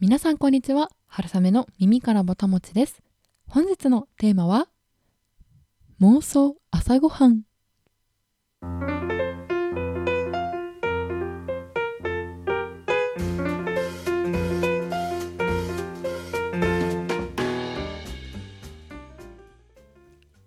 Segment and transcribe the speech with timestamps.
[0.00, 0.92] 皆さんこんにちは。
[1.08, 3.02] 春雨の耳からぼたもちです。
[3.48, 4.68] 本日のテーマは
[6.00, 7.42] 妄想朝ごはん。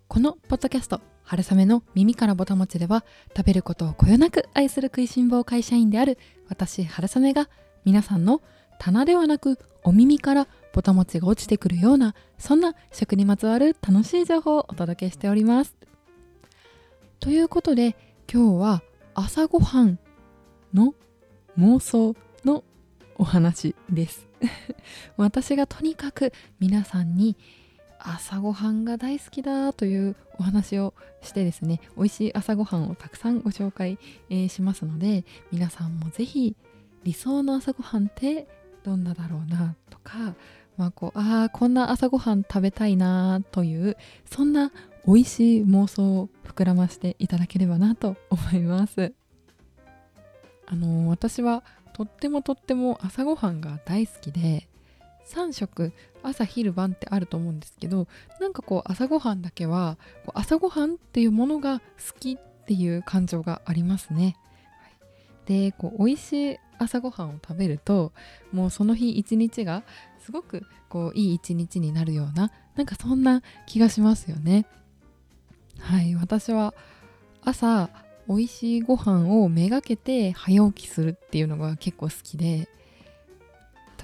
[0.07, 3.03] このポッドキャスト「春雨の耳からぼたもち」では
[3.35, 7.49] 食べることをこよなく愛する食いしん坊会社員である私春雨が
[7.83, 8.41] 皆さんの
[8.81, 15.77] 棚ではなくお耳からぼたもちが落ちてくるようなそんな食にまつわる楽しい情報をお届けしております。
[17.19, 17.95] ということで
[18.31, 18.81] 今日は
[19.13, 19.99] 朝ごはん
[20.73, 20.95] の
[21.59, 22.63] 妄想の
[23.17, 24.27] お話です
[25.15, 27.37] 私がとにかく皆さんに
[27.99, 33.99] 朝ごはんが大好きだというお話をしてですね美味しい朝ごはんをたくさんご紹介、
[34.31, 36.55] えー、しますので皆さんも是非
[37.03, 38.47] 理想の朝ごはんって
[38.83, 40.35] どんなだろうなとか、
[40.77, 44.71] まあ、こうああこんな朝ごはん食べたいなというそんな
[45.05, 49.13] 美味しい妄想を膨らましていただければなと思います
[50.67, 54.67] あの私はとってもとっても朝ごはんが大好きで
[55.27, 58.07] 3食朝昼晩ってあると思うんですけど
[58.39, 64.37] なんかこう朝ごはんだけはこう朝ごはんっていうものが好きっていう感情がありますね。
[64.81, 64.89] は
[65.53, 68.11] い、でこう美味しい朝ごはんを食べると
[68.51, 69.83] もうその日一日が
[70.19, 74.65] すごくこういい一日になるようななんかそんな気がしますよね。
[75.79, 76.73] はい私は
[77.43, 77.89] 朝
[78.27, 82.69] 美味しいご飯をめがけて早起きするっていうのが結構好きで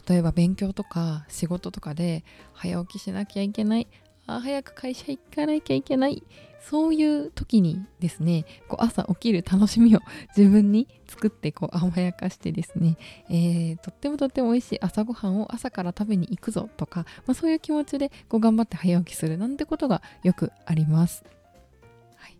[0.07, 3.87] 例えば勉強とか仕事とかで早起きしなきゃいけない
[4.25, 6.23] あ早く会社行かなきゃいけない
[6.69, 10.01] そういう時にですねこう朝起きる楽しみを
[10.35, 12.97] 自分に作ってこう甘やかしてですね、
[13.29, 21.23] えー、とってもとっても美味しい朝ごはんを朝から食べに行くぞとか、まあ、そういう気持ちでこう頑張って早起きするなんてことがよくあります。
[22.17, 22.37] はい、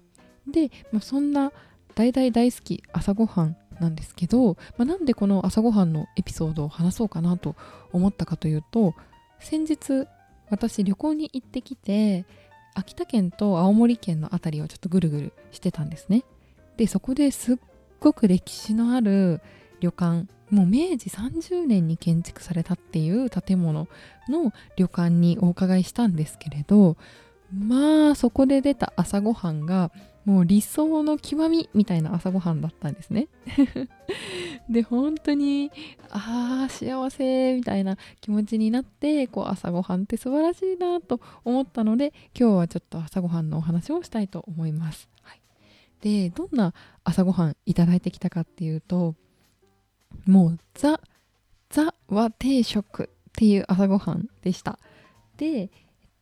[0.51, 1.53] で、まあ、そんな
[1.95, 7.55] 大大大好き朝ごはんなんですけど、まあ、なんでこの朝ごはんのエピソードを話そうかなと
[7.93, 8.93] 思ったかというと
[9.39, 10.05] 先日
[10.49, 12.25] 私旅行に行ってきて
[12.77, 16.23] 秋田県と青森県の辺りをちょっとぐるぐるしてたんですね。
[16.77, 17.57] でそこですっ
[17.99, 19.41] ごく歴史のある
[19.79, 23.87] 旅館もう明治30年に建築されたっていう建物
[24.29, 26.97] の旅館にお伺いしたんですけれど
[27.51, 29.91] まあそこで出た朝ごはんが
[30.27, 33.29] もう理想の極みみたいな朝ごはんだったんですね。
[34.69, 35.71] で本当に
[36.09, 45.41] ああ幸せみたいな気持ちになってこう朝ごはんって素晴らしいなと思ったので今日はちょっと朝ごはんのお話をしたいと思います、はい、
[46.01, 46.73] でどんな
[47.05, 49.15] 朝ごはんいただいてきたかっていうと
[50.25, 50.99] もうザ
[51.69, 54.77] ザ和定食っていう朝ごはんでした。
[55.37, 55.69] で、えっ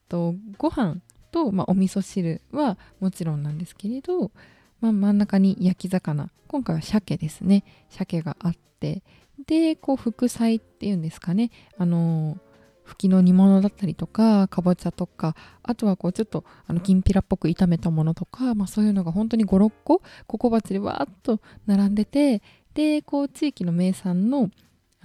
[0.10, 1.02] と、ご飯
[1.36, 4.32] と、まあ、お味噌汁はもちろんなんですけれど、
[4.80, 6.30] まあ、真ん中に焼き魚。
[6.48, 7.66] 今回は鮭ですね。
[7.90, 9.04] 鮭があって。
[9.46, 11.52] でこう副菜っていうんですかね。
[11.78, 12.38] あの
[12.84, 15.36] ふきの煮物だったりとかかぼちゃとか。
[15.62, 22.42] あとはこうちょっとあのきんぴらっぽく炒めたものとか、まあ、そういうのが本当に56個ココバチでわーっと並んでて。
[22.76, 24.52] でこう地域の名産の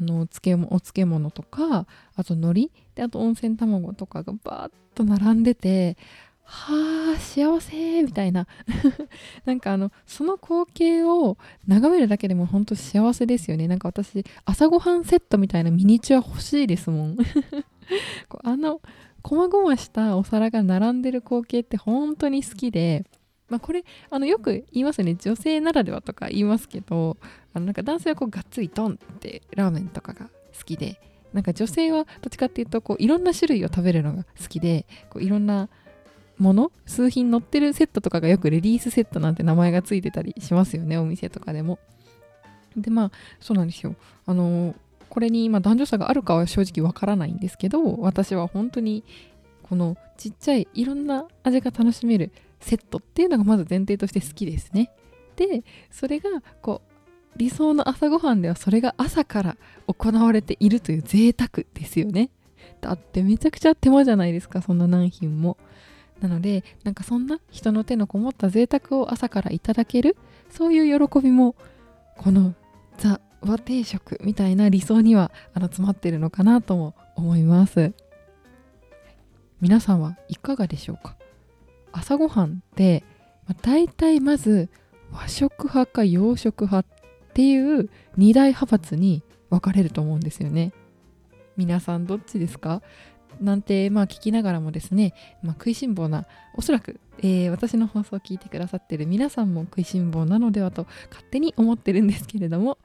[0.00, 2.70] あの漬お漬物とかあと海苔。
[2.94, 5.96] であと温泉卵とかがバーッと並んでて
[6.44, 8.46] はあ幸せみたいな。
[9.44, 13.68] なんかあのその光景を眺めるだけでも本当幸せですよね。
[13.68, 17.16] なんか私朝ごはんセットみたいなミニチュア欲しいですもん。
[18.42, 18.80] あの
[19.22, 23.04] こまごましたお皿が並んでる光景って本当に好きで。
[23.50, 25.16] まあ、これあのよく言いますね。
[25.16, 27.16] 女性ならではとか言いますけど
[27.52, 31.00] あのなんか男性はこうがっつりドンってラーメンとかが好きで
[31.32, 35.68] なんか女性はどっちかっていうとこういろんな種類を食べるのが好きでこういろんな
[36.38, 41.78] もの数品載ってるセットとかがよくレディースセットなんて名前がついてたりしますよねお店とかでも。
[42.76, 43.96] でまあそうなんですよ。
[44.26, 44.74] あの
[45.08, 49.02] これに今男女差があるかは正直わからないんですけど私は本当に
[49.68, 54.90] このちっちゃいいろんな味が楽しめるセットっていうのがまず前提として好きですね。
[55.36, 56.30] でそれが
[56.62, 62.30] こう理想の朝ごはんではそれが朝から行われているという贅沢ですよね。
[62.80, 65.56] だってめちゃくちゃ手間じゃないですかそんな何品も。
[66.20, 70.16] なのでなんかそんな人の手のこもった贅沢を朝からいただける
[70.50, 71.54] そういう喜びも
[72.18, 72.54] この
[72.98, 77.94] ザ・和定食みたいな理想にはあの詰まってるのかなとも思います。
[79.62, 81.16] 皆さんはいかがでしょうか？
[81.92, 83.04] 朝ごはんって、
[83.46, 84.68] まあ、大体まず
[85.12, 90.72] 和食派か洋食派っていう二大派閥に分かれると思うんですよね。
[91.56, 92.82] 皆さんどっちですか？
[93.40, 102.78] なんてまあ聞きながらもですね、まあ、食いしん坊なおそらく、えー、私の放送を聞いてくださってる皆さんも食いしん坊なのではと勝手に思ってるんですけれども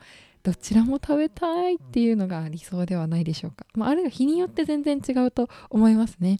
[0.43, 6.37] どちらも食べたいっていうのが理想ではないでしょうか、まあ、あるいは日によって全然違うと思いますね、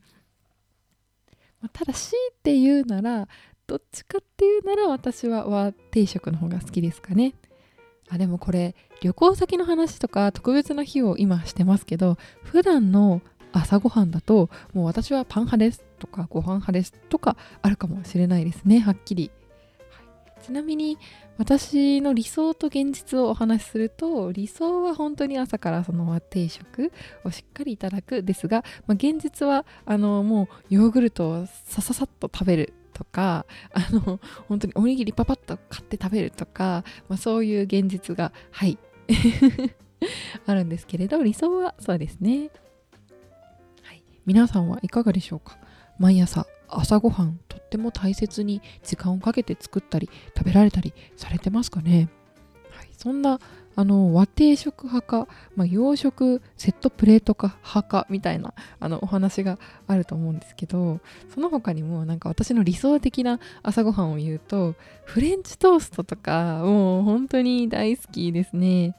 [1.72, 3.28] ただ強いて言うなら
[3.68, 7.34] どっちかっていうなら私は和定食の方が好きですかね。
[8.10, 13.22] あでもこれ旅行先の話とか特別な日を今してますけど普段の
[13.52, 19.32] 朝ごはんだともう私はパン派ですとかご飯派ですとかあるかもしれないですねはっきり、
[20.45, 21.00] ちなみに
[21.39, 26.92] 私の理想と現実をお話しすると理想は本当に朝からその定食
[27.24, 38.77] をしっかりいただくですが、まあ、現実はあのもうヨーグルトをさささっと食べるとかあの本当におにぎりパパッと買って食べるとか、まあ、そういう現実がはい
[40.45, 42.51] あるんですけれど理想はそうですね。
[43.81, 44.03] はい。
[44.27, 45.57] 皆さんはいかがでしょうか？
[45.97, 52.10] 毎朝朝ごはんとっても大切に時間をかけて作ったり食べられたりされてますかね、
[52.72, 53.40] はい、そんな
[53.78, 61.02] あの和定食派か、まあ、洋食セットプレートか派かみたいなあのお話があると思うんですけど
[61.34, 68.96] その他にもなんか私の理想的な朝ごはんを言うとフレンチトーストとかもう本当に大好きですね。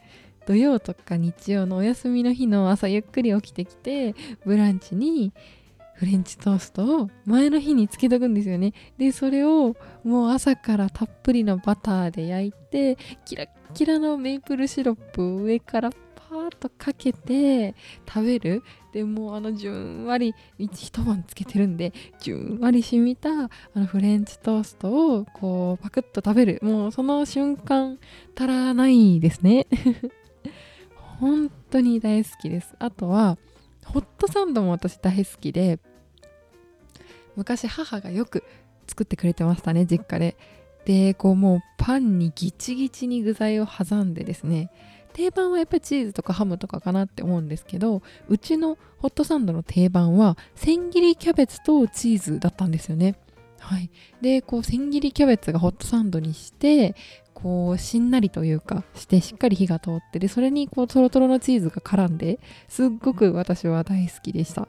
[0.47, 4.15] 土曜とか日曜のお休みの日の朝ゆっくり起きてきて
[4.45, 5.33] ブランチに
[5.97, 8.73] フレンチトーストを前の日につけとくんですよね。
[8.99, 17.75] でそれをもう朝からたっぷりのバターで焼いてキラッキラのメイプルシロップを上からパーッとかけて
[18.07, 18.63] 食べる。
[18.93, 26.59] でもうあのじゅんわり一晩つけてるんでじゅんわり染みたあのフレンチトーストをこうパクッと食べる。
[26.63, 27.99] もうその瞬間
[28.37, 29.67] 足らないですね。
[31.21, 32.75] 本当に大好きです。
[32.79, 33.39] あとは
[33.87, 35.79] ホットサンドも私大好きで
[37.37, 38.45] 昔母がよく
[38.87, 40.37] 作ってくれてましたね実家で。
[40.85, 44.71] でこうもうパンにギチギチに具材を挟んでですね
[45.15, 53.17] 定番はやっぱりチーズとかハムとかかなって思うんですけどうちのホットサンドの定番は千切りキャベツとチーズだったんですよね。
[53.59, 53.91] はい、
[54.21, 56.95] でこう千切りキャベツがホットサンドにして
[57.37, 64.67] こうしんなりというかしてしっかり火が通ってでそれにこうトロトロのチーズが絡んですっごく私は大好きでした。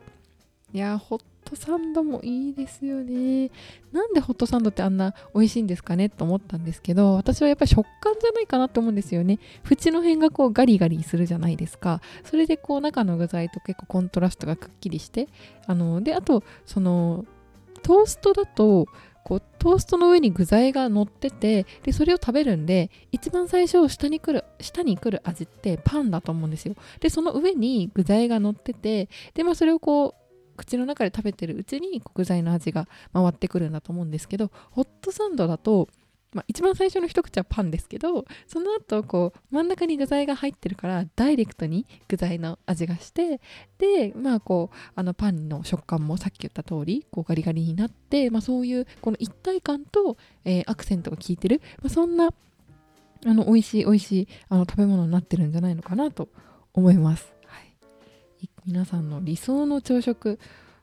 [0.74, 3.52] いやホットサンドもいいですよね。
[3.94, 9.40] なんでホットサンドってあんな美味しいんですかねと思ったんですけど私はやっぱり食感じゃないかなと思うんですよね。
[9.64, 12.02] 縁の辺がこうガリガリするじゃないですか。
[12.26, 15.30] それでこう中の具材と結構コントラストがくっきりして
[15.68, 17.24] あのであとその
[17.82, 18.88] トーストだと
[19.28, 26.76] こうトーストの上に具材が乗っててでそれを食べるんで一番最初下に来る下に来る味ってパンだと思うんですよ。
[27.02, 35.90] でその上に具材が乗っててでまあそれをこう口の中で食べてるうちに具材の味が回ってくるんだと思うんですけどホットサンドだと
[36.34, 43.40] まあ、一番最初の一口はパンですけどその後こう真ん中に具材が入ってるからダイレクトに具材の味がして
[43.78, 52.30] でまあこうあのパンの食感もさっき言った通りこうガリガリになって、まあ、そういうこの一体感と、えー、アクセントが効いてる、まあ、そんな
[53.26, 56.30] あの美味しい美味しいあの食べ物になってるんじゃないのかなと
[56.74, 57.74] 思います、はい、
[58.66, 60.40] 皆さんの理想の朝食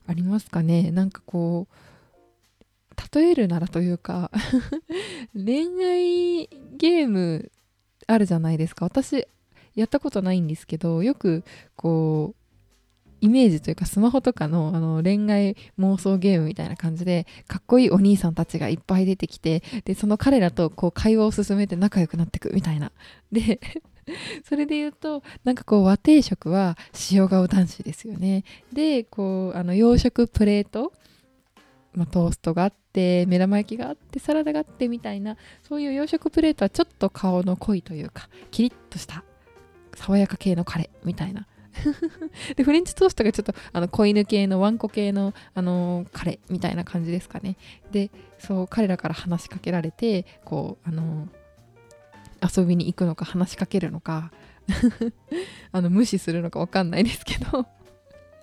[0.06, 0.90] ありますかね？
[0.90, 1.74] なんかこう
[3.12, 4.30] 例えるならというか
[5.34, 7.50] 恋愛ゲーム
[8.06, 8.84] あるじゃないですか。
[8.84, 9.26] 私
[9.74, 11.44] やったことないんですけどよく
[11.76, 12.44] こう
[13.20, 22.92] イメージというかスマホとかのあの恋愛妄想ゲームみたいな感じでかっこいいお兄さんたちがいっぱい出てきてでその彼らとこう会話を進めて仲良くなってくみたいな。
[23.32, 23.60] で
[24.44, 26.76] それで言うとなんかこう和定食は
[27.10, 28.44] 塩顔男子ですよね。
[28.72, 30.92] でこうあの洋食プレート
[31.94, 39.24] まあ、トーストがあって目玉焼きがあってサラダがあってみたいなそういう洋食プレートはちょっと顔の濃いというかキリッとした
[39.94, 41.46] 爽やか系のカレーみたいな。
[42.54, 47.56] でフレンチトーストがちょっとあの子犬系のワンコ系の、あのー、カレーみたいな感じですかね。
[47.90, 54.30] でそう彼らから話しかけられてこうあのー、遊びに行くのか話しかけるのか
[55.72, 57.66] あの無視するのか分かんないですけど。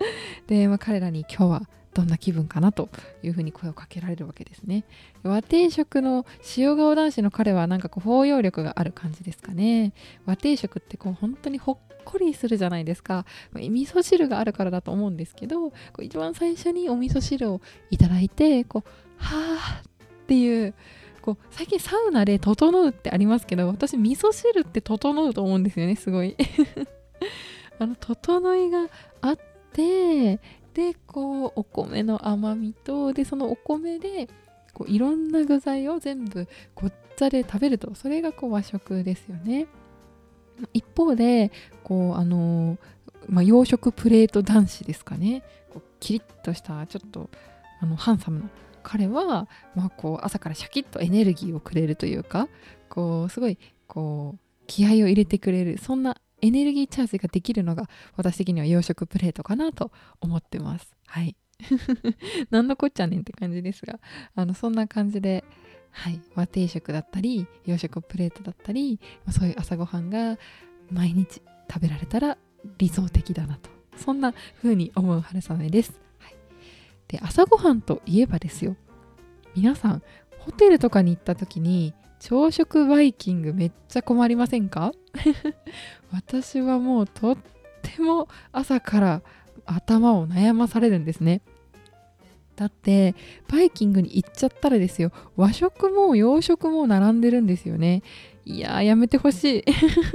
[0.46, 2.88] で、まあ、彼らに今日はどんな気分かなと
[3.22, 4.84] いうふうに声をかけられるわけですね。
[5.22, 6.24] 和定食の
[6.56, 9.92] 塩顔男子の彼はなんかこう包容力がある感じですかね。
[10.24, 13.26] 和定食ってこう本当にほっこりするじゃないですか。
[13.54, 20.74] 味噌汁があるからだと思うんですけどこう一番最初にお味噌汁をいただいてこうはあっていう
[21.20, 26.36] こう最近サウナで整うってありますけど私味噌汁って整うと思うんですよねすごい。
[27.78, 28.88] あの整いが
[29.22, 29.38] あっ
[29.72, 30.40] て
[30.74, 34.28] でこうお米の甘みとでそのお米で
[34.72, 37.94] こういろんな具材を全部ごっちゃで食べると。
[37.94, 39.66] それがこう和食ですよね。
[40.72, 41.50] 一方で
[41.82, 42.78] こうあの
[43.28, 45.42] まあ、洋食プレート男子ですかね。
[45.70, 47.30] こうキリッとしたちょっと
[47.80, 48.50] あのハンサムな
[48.82, 52.48] 彼は、まあ、こう朝からシャキッとエネルギーをくれるというか
[52.88, 60.94] こうすごいこう気合を入れてくれるそんなエネルギーチャージができるのが私的には洋食プレートかなと思ってます。
[61.06, 61.36] はい。
[62.50, 64.00] 何のこっちゃねんって感じですが
[64.34, 65.44] あのそんな感じで、
[65.90, 70.38] はい、和定食だったり洋食プレートだったり、ま、そういう朝ごはんが
[70.90, 71.40] 毎日
[71.72, 72.36] 食べられたら
[72.78, 73.70] 理想的だなと。
[73.96, 76.34] そんな風に思う春雨です、はい、
[77.06, 78.76] で朝ごはんといえばですよ。
[79.54, 80.02] 皆さん
[80.38, 81.94] ホテルとかに行った時に
[82.24, 84.92] 朝食バイキングめっちゃ困りませんか？
[86.12, 87.36] 私はもうとっ
[87.82, 89.22] ても朝から
[89.66, 91.42] 頭を悩まされるんですね。
[92.54, 93.16] だって
[93.50, 95.10] バイキングに行っちゃったらですよ。
[95.36, 98.02] 和食も洋食も並んでるんですよね。
[98.44, 99.64] いややめてほしい。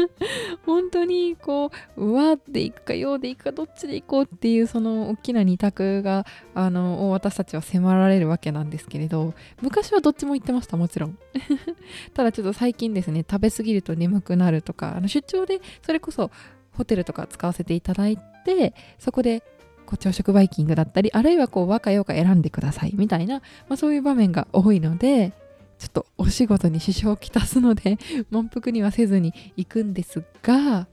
[0.65, 11.17] 本当にこう和で行くか洋で行くかどっちで行こうっていうその大きな二択があの私たちは迫られるわけなんですけれど昔はどっちも行ってましたもちろん。
[12.13, 16.31] ただちょっと最近ですね食べ過ぎると眠くなるとかあの出張でそれこそ
[16.74, 19.41] ホテルとか使わせていただいてそこで
[19.86, 23.36] こう朝食バイキングだったりあるいはこう和歌洋歌選んでくださいみたいな、
[23.69, 25.31] まあ、そういう場面が多いので
[25.79, 27.98] ちょっとお仕事に支障をきたすので
[28.31, 30.88] 満腹にはせずに行くんですが、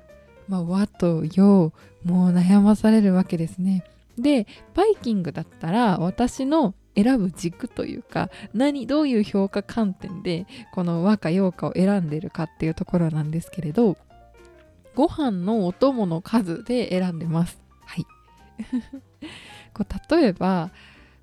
[0.48, 1.72] まあ、和と洋
[2.04, 3.84] もう悩まされるわけですね。
[4.18, 13.96] でバイキングだったら私の選ぶ軸というか何どういう評価観点でこの和か洋かを選んでるかっていうところなんですけれど
[14.94, 17.58] ご飯のお供の数で選んでます。
[17.84, 18.06] はい。
[19.74, 20.70] こう例えば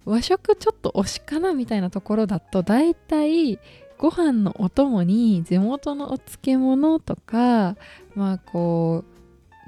[0.05, 3.60] 和食ちょっと推しかなみたいなところだと大体
[3.98, 7.75] ご飯のお供に地元のお漬物とか
[8.15, 9.03] まあこ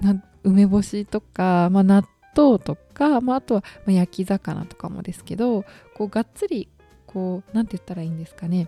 [0.01, 6.67] う梅干しとか、まあ、納豆とか、まあ、あとは焼き魚とかもですけどこうがっつり
[7.05, 8.67] こう何て言ったらいいんですかね。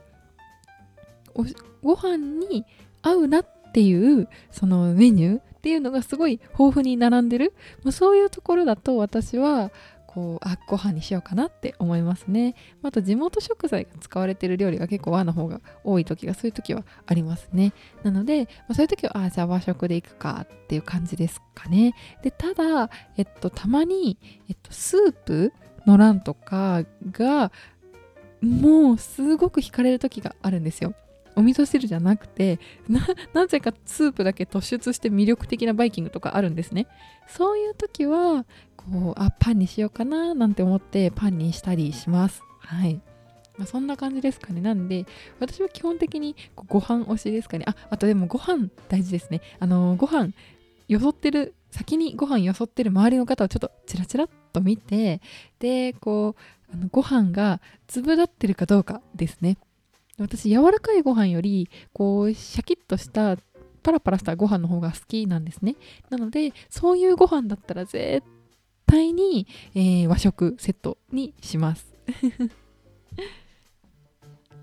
[1.83, 2.65] ご飯に
[3.01, 7.53] 合うなっていうそのメニューっていうのがすごい豊富に並んでる、
[7.83, 9.71] まあ、そういうところだと私は
[10.15, 12.55] こうあご飯にしようかなって思いますね。
[12.83, 17.73] あと地元食材が使われてる料理が結構和の方が多い時がそういう時はありますね。
[18.03, 21.93] なので、まあ、そういう時はあじゃあ和食でいくかっていう感じですかね。
[22.23, 24.17] でただえっとたまに、
[24.47, 25.51] えっと、スープ
[25.85, 27.51] の欄とかが
[28.39, 30.93] もうすごく惹かれる時があるんですよ。
[31.35, 32.59] お味噌汁じゃなくて
[33.33, 36.87] なぜかスープだけ突出して魅力的なバイキングとかあるんですね
[37.27, 38.45] そういう時は
[38.77, 43.01] こうあパンにしようかななんて思ってパンにしたりしますはい
[43.57, 44.61] まあ、そんな感じですかね。
[44.61, 45.05] なんで、
[45.39, 47.65] 私は基本的にご飯推しですかね。
[47.67, 49.41] あ、あとでもご飯大事ですね。
[49.59, 50.33] あのー、ご飯
[50.87, 55.21] よそってる、先にご飯よそってる周りの方をちょっとチラチラっと見て、
[55.59, 59.57] で、こう、あのご飯が粒立ってるかどうかですね。
[60.17, 63.37] 私柔らかいご飯よりこうシャキッとした
[63.83, 65.75] パラパラしたご飯の方が好きなんですね。
[66.09, 68.23] なのでそういうご飯だったら絶
[68.85, 71.93] 対に、えー、和食セットにします。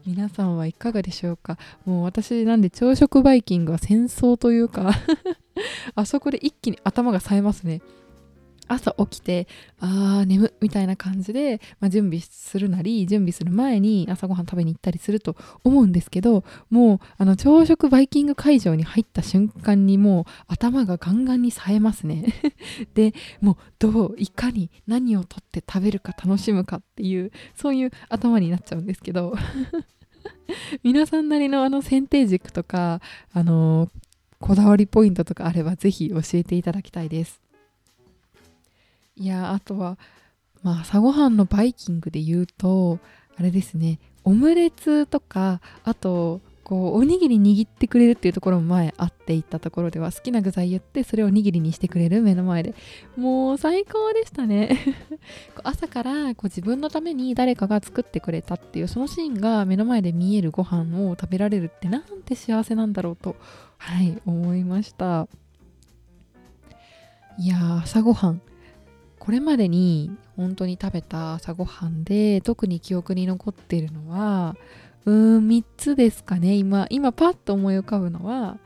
[0.05, 1.59] 皆さんはいかがでしょうか？
[1.85, 4.91] もう私なんで朝食バイキングは戦争というか
[5.95, 7.83] あそこで一気に頭が冴えますね。
[8.73, 9.47] 朝起きて
[9.81, 22.25] あー眠みたいな感じで、まあ、準備するなり準備する前に朝ごはん食べに行ったりすると思うんですけどもうあの朝食バイキング会場に入った瞬間にもう頭がガンガンに冴えますね。
[22.95, 29.35] でもうどういかに何をとって食べるか楽しむかっていうそういう頭になっちゃうんですけど。
[30.85, 33.00] 皆さんなりのあの選定軸とか
[33.33, 33.88] あの
[34.38, 37.41] こだわりポイントとかあればぜひ教えていただきたいです。
[39.16, 39.99] いやあとは、
[40.62, 42.99] まあ、朝ごはんのバイキングで言うと
[43.37, 52.75] あれですねオムレツとかあとこうおにぎり握ってくれるっていうところも前あって行ったところでは好きな具材言ってそれをおにぎりにしてくれる目の前で。
[53.16, 54.78] もう最高でしたね。
[55.64, 63.37] 朝からこう自分のために誰かが作ってくれたっていうそのシーンが目の前で見えるご飯を食べられるってなんて幸せなんだろうと
[63.78, 65.26] はい思いました。
[67.38, 68.40] いや朝ごはん。
[69.23, 74.57] これまでに本当に食べた朝ごはんで特に記憶に残ってるのは
[75.05, 76.57] うーん3つですかね。
[76.57, 78.59] 今今パッと思い浮かぶのは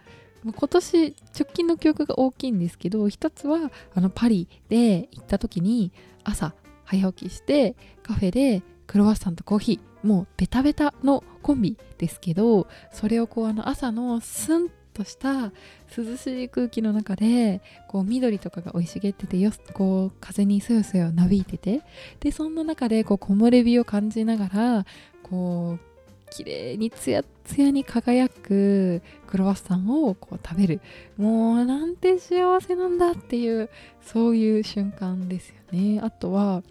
[0.43, 5.93] 今年直近の記憶が大きいんですけど一つはあのパリで行った時に
[6.25, 15.53] 朝早起きしてカフェでクロワッサンとコーヒーもうベタベタのコンビですけどそれをこうあの朝のスンとした
[15.97, 21.83] 涼しい空気の中でこう緑とかが生い茂っててよこう風にそよそよなびいてて
[22.21, 24.87] でそんな中でこう木漏れ日を感じながら
[25.23, 25.97] こう
[26.31, 30.81] 綺麗にツヤツヤに輝くクロワッサンをこう食べる。
[31.17, 33.71] もうなんて幸せなんだっていう
[34.03, 36.01] そういう瞬間ですよね。
[36.01, 36.63] あとは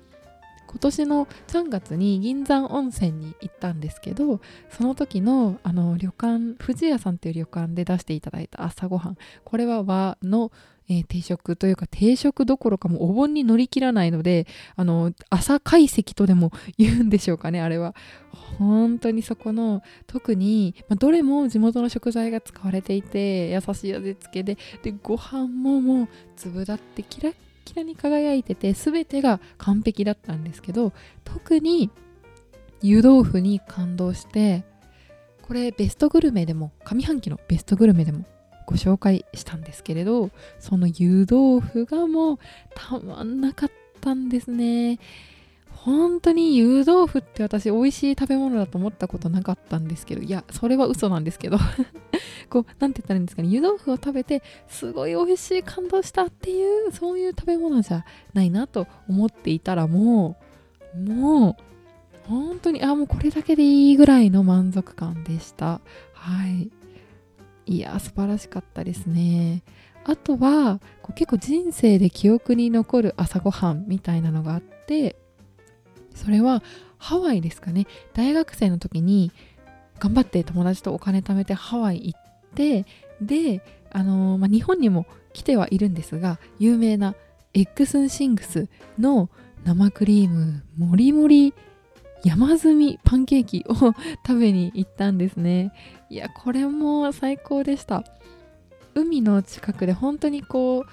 [0.76, 9.18] 今年の3月に銀山温泉に行ったんですけどその時のあの旅館富士屋さんっていう旅館で出していただいた朝ごはん。
[9.46, 10.52] これは和の、
[10.90, 17.96] えー、定食というか定食どころかもうお盆に乗り切らないのであの朝懐石とでも言うんでしょうかねあれは。
[18.60, 27.34] 本当にそこの特に、まあ、どれも地元の食材が使われていて優しい味付けででご飯ももう粒だってキラッ
[27.66, 30.94] キラに輝いてて全てが完璧だったんですけど
[31.24, 31.90] 特に
[32.82, 34.64] 湯豆腐に感動して
[35.42, 38.26] これベストグルメでも上半期のベストグルメでも
[38.66, 42.40] ご紹介したんですけれどその湯豆腐がもう
[42.74, 45.00] たまんなかったんですね。
[45.76, 51.58] 本当に湯豆腐って私美味しい食べ物だと思ったことなかったんですけどいやそれは嘘なんですけど。
[52.50, 53.50] こう何て言ったらいいんですかね。
[53.50, 60.38] 湯豆腐を食べてすごい美味しい感動したっていうそういう食べ物じゃないなと思っていたらも
[60.96, 61.56] うもう
[62.28, 65.82] 本当にあもうこれだけでいいぐらいの満足感でした。
[66.14, 66.72] はい。
[67.68, 69.64] いや素晴らしかったですね。
[70.04, 75.16] あとはこう結構人生で記憶に残る朝ごはんみたいなのがあって
[76.16, 76.64] それは
[76.98, 77.86] ハワイですかね。
[78.14, 79.32] 大学生の時に
[80.00, 82.22] 頑張って友達とお金貯めてハワイ行っ
[82.56, 82.86] て
[83.22, 87.16] であのー、まあ、日本にも来てはいるんですが有名な
[87.54, 88.68] エッグスンシングス
[89.00, 89.30] の
[89.64, 91.54] 生クリームもりもり
[92.24, 95.72] 山積みパンケーキを食べに行ったんですね。
[96.10, 98.04] いやこれも最高でした。
[98.96, 100.86] 海の近くで本当にこう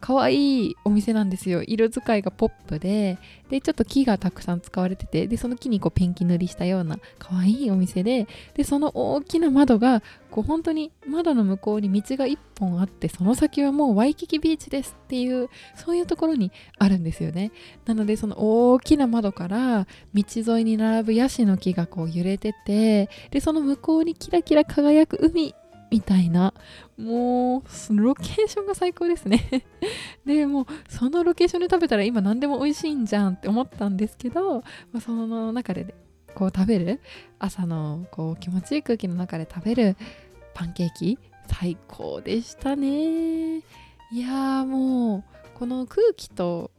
[0.00, 1.62] 可愛いお店なんですよ。
[1.62, 3.18] 色使いがポップで。
[3.50, 5.26] でちょっと木がたくさん使われてて。
[5.26, 8.28] でその木にこうペンキ塗りしたような可愛いお店で。
[8.54, 17.50] でその大きな窓がこう本当に窓の向こうに道が1本あってその先はもうワイキキビーチですっていうそういうところにあるんですよね。
[17.84, 23.08] なのでその大きな窓から道沿いに並ぶヤシの木がこう揺れてて。
[23.30, 25.54] でその向こうにキラキラ輝く海
[25.90, 26.54] みたいな。
[26.96, 29.64] もうロケーションが最高ですね。
[30.24, 34.60] でもうそのロケーションで食べたら今何でも美味しいんじゃんって思ったんですけど、
[34.92, 35.94] まあ、その中で
[36.34, 37.00] こう食べる
[37.38, 39.96] 朝のこう気持ちいい空気の中で食べる
[40.54, 43.58] パンケーキ最高でしたね。
[43.58, 43.62] い
[44.12, 45.24] やもう
[45.54, 46.70] この空気と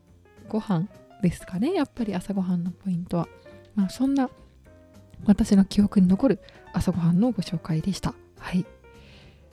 [0.47, 0.87] ご飯
[1.21, 1.73] ですかね。
[1.73, 3.27] やっぱり朝ごはんのポイントは。
[3.75, 4.29] まあそんな
[5.25, 6.39] 私の記憶に残る
[6.73, 8.13] 朝ごはんのご紹介でした。
[8.37, 8.65] はい。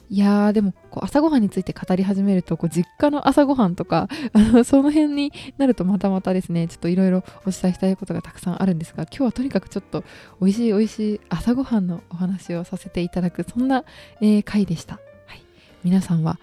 [0.09, 10.05] いやーでもこう朝ごはんについて語り始めるとこう実家の朝ごはんとか あのその辺になるとまたまたですねちょっといろいろお伝えしたいことがたくさんあるんですが今日はとにかくちょっと
[10.40, 13.85] 美味しい美味しい朝ごはんのお話をさせていただくそんな、
[14.21, 15.42] えー、回でした、はい、
[15.83, 16.38] 皆さんは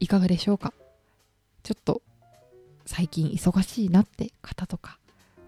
[0.00, 0.72] いかがでしょうか？
[1.62, 2.02] ちょっと
[2.86, 4.98] 最近忙しいなって方とか。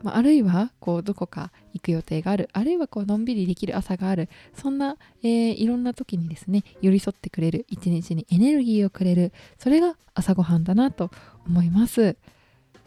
[0.02, 2.48] まあ、あるいはこうどこか行く予定がある。
[2.52, 4.28] あるいはこうのんびりできる朝がある。
[4.54, 7.66] そんな、えー、いろんな時にですね寄り添ってくれる。
[7.68, 9.32] 一日にエネルギーをくれる。
[9.58, 11.10] それが朝ごはんだなと
[11.46, 12.16] 思います。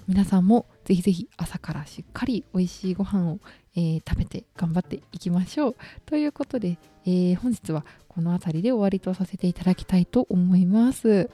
[0.08, 3.39] 皆さんもぜひぜひ朝からしっかり美味しいご飯を、
[3.76, 5.76] えー、食べて頑張っていきましょう。
[6.06, 11.30] ということで、えー、本日はこの辺りで終わりとさせていただきたいと思います。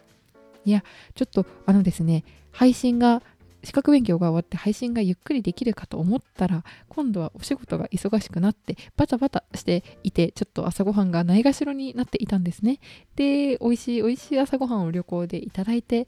[0.66, 0.84] いや
[1.16, 3.24] ちょっとあのですね配信が
[3.64, 12.80] 資格勉強が終わって配信がゆっくりできるかと思ったら今度はお仕事が忙しくなってバタバタしていてちょっと朝ごはんがないがしろになっていたんですね。
[13.16, 16.08] で美味しい美味しい朝ごはんを旅行でいただいて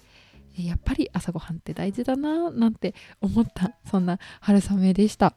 [0.58, 5.34] やっぱり朝ごはんって大事だななんて思ったそんな春雨でした。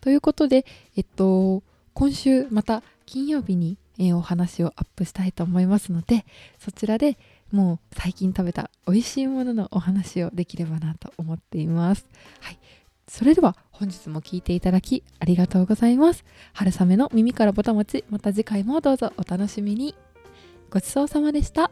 [0.00, 1.62] ということでえっと
[1.94, 3.78] 今週また金曜日に
[4.14, 6.24] お話をアップしたいと思いますので
[6.58, 7.18] そちらで
[7.52, 12.06] もう最近食べた美味しいもののお話をできればなと思っています。
[12.40, 12.58] はい。
[13.06, 16.24] それでは本日も聴いていただきありがとうございます。
[16.54, 19.94] 春雨の耳からぼたもち、また次回もどうぞお楽しみに。
[20.70, 21.70] ごちそうさまでした。